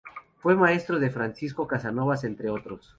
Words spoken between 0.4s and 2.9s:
maestro de Francisco Casanovas entre otros.